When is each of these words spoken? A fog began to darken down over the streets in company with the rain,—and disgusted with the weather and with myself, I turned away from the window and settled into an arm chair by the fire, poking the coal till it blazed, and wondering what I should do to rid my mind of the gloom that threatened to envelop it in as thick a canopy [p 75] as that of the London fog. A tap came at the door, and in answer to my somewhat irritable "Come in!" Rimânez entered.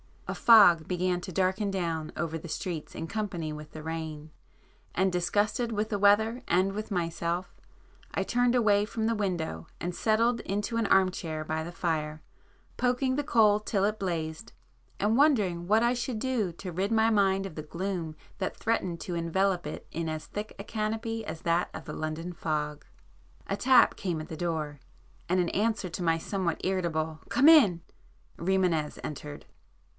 A 0.27 0.33
fog 0.33 0.87
began 0.87 1.19
to 1.21 1.31
darken 1.31 1.69
down 1.69 2.11
over 2.15 2.37
the 2.37 2.47
streets 2.49 2.95
in 2.95 3.05
company 3.05 3.51
with 3.51 3.73
the 3.73 3.83
rain,—and 3.83 5.11
disgusted 5.11 5.73
with 5.73 5.89
the 5.89 5.99
weather 5.99 6.41
and 6.47 6.71
with 6.71 6.89
myself, 6.89 7.53
I 8.13 8.23
turned 8.23 8.55
away 8.55 8.85
from 8.85 9.05
the 9.05 9.13
window 9.13 9.67
and 9.81 9.93
settled 9.93 10.39
into 10.39 10.77
an 10.77 10.87
arm 10.87 11.11
chair 11.11 11.43
by 11.43 11.65
the 11.65 11.71
fire, 11.71 12.23
poking 12.77 13.15
the 13.15 13.25
coal 13.25 13.59
till 13.59 13.83
it 13.83 13.99
blazed, 13.99 14.53
and 15.01 15.17
wondering 15.17 15.67
what 15.67 15.83
I 15.83 15.93
should 15.93 16.17
do 16.17 16.53
to 16.53 16.71
rid 16.71 16.93
my 16.93 17.09
mind 17.09 17.45
of 17.45 17.55
the 17.55 17.61
gloom 17.61 18.15
that 18.39 18.55
threatened 18.57 19.01
to 19.01 19.15
envelop 19.15 19.67
it 19.67 19.85
in 19.91 20.07
as 20.07 20.25
thick 20.27 20.55
a 20.57 20.63
canopy 20.63 21.17
[p 21.19 21.23
75] 21.23 21.29
as 21.37 21.41
that 21.41 21.69
of 21.73 21.83
the 21.85 21.93
London 21.93 22.31
fog. 22.33 22.85
A 23.47 23.57
tap 23.57 23.97
came 23.97 24.21
at 24.21 24.29
the 24.29 24.37
door, 24.37 24.79
and 25.27 25.41
in 25.41 25.49
answer 25.49 25.89
to 25.89 26.01
my 26.01 26.17
somewhat 26.17 26.59
irritable 26.63 27.19
"Come 27.27 27.49
in!" 27.49 27.81
Rimânez 28.39 28.97
entered. 29.03 29.45